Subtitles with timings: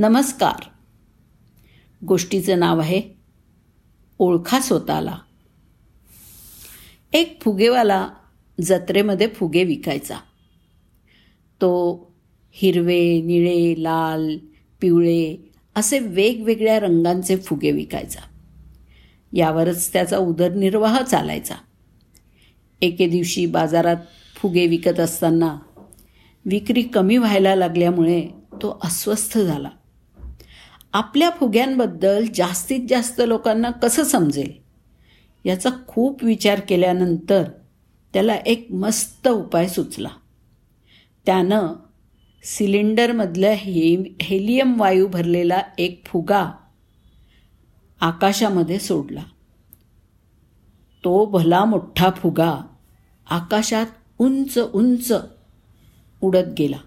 [0.00, 0.64] नमस्कार.
[2.06, 3.02] गोष्टीचं नाव आहे
[4.18, 5.18] ओळखा स्वतःला.
[7.12, 8.08] एक फुगेवाला
[8.60, 10.16] जत्रेमध्ये फुगे विकायचा.
[11.60, 11.96] तो
[12.50, 14.38] हिरवे निळे लाल
[14.80, 18.20] पिवळे असे वेगवेगळ्या रंगांचे फुगे विकायचा.
[19.32, 21.54] यावरच त्याचा उदरनिर्वाह चालायचा.
[22.80, 23.96] एके दिवशी बाजारात
[24.36, 25.58] फुगे विकत असताना
[26.44, 28.22] विक्री कमी व्हायला लागल्यामुळे
[28.52, 29.68] तो अस्वस्थ झाला.
[30.92, 34.52] आपल्या फुग्यांबद्दल जास्तीत जास्त लोकांना कसं समजेल?
[35.44, 37.50] याचा खूप विचार केल्यानंतर
[38.12, 40.08] त्याला एक मस्त उपाय सुचला.
[41.26, 41.66] त्यानं
[42.44, 46.50] सिलेंडरमधलं हे हेलियम वायू भरलेला एक फुगा
[48.00, 49.22] आकाशामध्ये सोडला.
[51.04, 52.54] तो भला मोठा फुगा
[53.30, 53.86] आकाशात
[54.18, 55.12] उंच उंच
[56.20, 56.78] उडत गेला.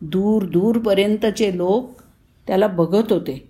[0.00, 1.99] दूर दूरपर्यंतचे लोक
[2.50, 3.48] त्याला बघत होते.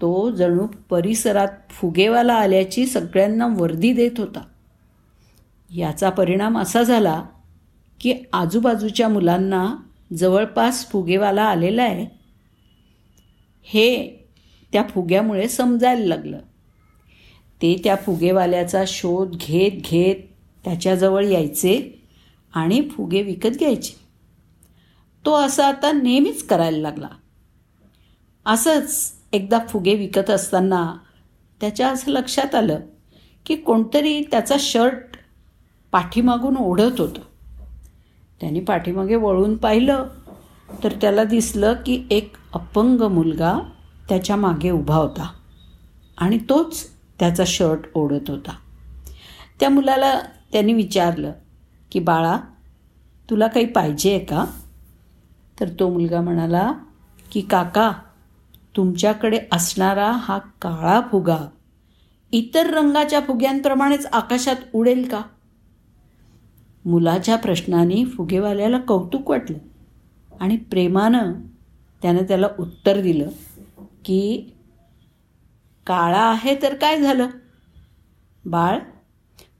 [0.00, 4.40] तो जणू परिसरात फुगेवाला आल्याची सगळ्यांना वर्दी देत होता.
[5.76, 7.24] याचा परिणाम असा झाला
[8.00, 9.76] की आजूबाजूच्या मुलांना
[10.12, 12.06] जवळपास फुगेवाला आलेला आहे.
[13.62, 14.08] हे
[14.72, 16.38] त्या फुग्यामुळे समजायला लागलं.
[17.62, 20.16] ते त्या फुगेवाल्याचा शोध घेत घेत
[20.64, 22.02] त्याच्याजवळ यायचे
[22.54, 23.96] आणि फुगे विकत घ्यायचे.
[25.24, 27.08] तो असा आता नेहमीच करायला लागला.
[28.46, 30.96] असंच एकदा फुगे विकत असताना
[31.60, 32.80] त्याच्या असं लक्षात आलं
[33.46, 35.16] की कोणतरी त्याचा शर्ट
[35.92, 37.20] पाठीमागून ओढत होतं.
[38.40, 40.06] त्याने पाठीमागे वळून पाहिलं
[40.84, 43.58] तर त्याला दिसलं की एक अपंग मुलगा
[44.08, 45.32] त्याच्यामागे उभा होता
[46.18, 48.52] आणि तोच त्याचा शर्ट ओढत होता.
[49.60, 50.20] त्या मुलाला
[50.52, 51.32] त्यांनी विचारलं
[51.92, 52.38] की बाळा
[53.30, 54.44] तुला काही पाहिजे आहे का?
[55.60, 56.72] तर तो मुलगा म्हणाला
[57.32, 57.92] की काका
[58.76, 61.38] तुमच्याकडे असणारा हा काळा फुगा
[62.32, 65.22] इतर रंगाच्या फुग्यांप्रमाणेच आकाशात उडेल का?
[66.84, 69.58] मुलाच्या प्रश्नाने फुगेवाल्याला कौतुक वाटलं
[70.40, 71.32] आणि प्रेमानं
[72.02, 73.28] त्यानं त्याला उत्तर दिलं
[74.04, 74.50] की
[75.86, 77.28] काळा आहे तर काय झालं?
[78.44, 78.78] बाळ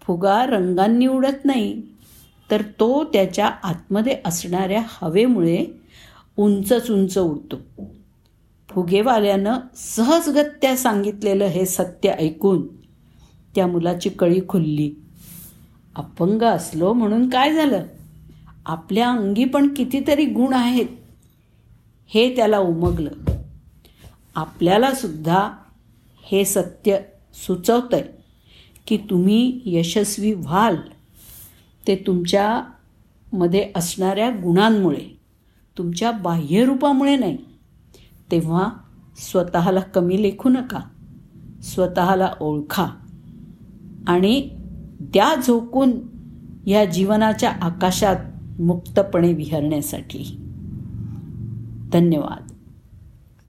[0.00, 1.82] फुगा रंगांनी उडत नाही
[2.50, 5.66] तर तो त्याच्या आतमध्ये असणाऱ्या हवेमुळे
[6.36, 7.56] उंचच उंच उडतो.
[8.74, 12.66] फुगेवाल्यानं सहजगत्या सांगितलेलं हे सत्य ऐकून
[13.54, 14.94] त्या मुलाची कळी खुलली.
[15.96, 17.82] अपंग असलो म्हणून काय झालं?
[18.66, 20.86] आपल्या अंगी पण कितीतरी गुण आहेत.
[22.06, 23.10] हे त्याला उमगलं.
[24.34, 25.50] आपल्याला सुद्धा
[26.22, 26.98] हे सत्य
[27.46, 28.04] सुचवतं आहे
[28.86, 30.76] की तुम्ही यशस्वी व्हाल.
[31.86, 35.18] ते तुमच्यामध्ये असणाऱ्या गुणांमुळे
[35.78, 37.38] तुमच्या बाह्यरूपामुळे नाही.
[38.34, 38.68] तेव्हा
[39.16, 40.80] स्वतःला कमी लेखू नका.
[41.62, 42.86] स्वतःला ओळखा.
[44.06, 44.50] आणि
[45.00, 45.92] द्या झोकून
[46.66, 48.16] ह्या जीवनाच्या आकाशात
[48.60, 50.36] मुक्तपणे विहरण्यासाठी.
[51.92, 52.53] धन्यवाद.